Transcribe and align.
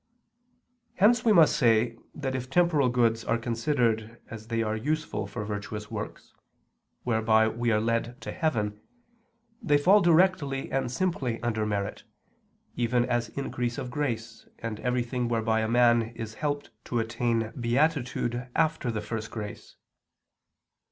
Hence 0.95 1.23
we 1.23 1.31
must 1.31 1.55
say 1.55 1.95
that 2.15 2.33
if 2.33 2.49
temporal 2.49 2.89
goods 2.89 3.23
are 3.23 3.37
considered 3.37 4.19
as 4.31 4.47
they 4.47 4.63
are 4.63 4.75
useful 4.75 5.27
for 5.27 5.45
virtuous 5.45 5.91
works, 5.91 6.33
whereby 7.03 7.47
we 7.47 7.69
are 7.71 7.79
led 7.79 8.19
to 8.21 8.31
heaven, 8.31 8.81
they 9.61 9.77
fall 9.77 10.01
directly 10.01 10.71
and 10.71 10.91
simply 10.91 11.39
under 11.43 11.67
merit, 11.67 12.03
even 12.75 13.05
as 13.05 13.29
increase 13.37 13.77
of 13.77 13.91
grace, 13.91 14.47
and 14.57 14.79
everything 14.79 15.27
whereby 15.27 15.59
a 15.59 15.67
man 15.69 16.01
is 16.15 16.33
helped 16.33 16.71
to 16.85 16.97
attain 16.97 17.51
beatitude 17.59 18.49
after 18.55 18.89
the 18.89 19.01
first 19.01 19.29
grace. 19.29 19.75